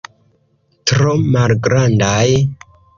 Tro 0.93 1.15
malgrandaj. 1.37 2.27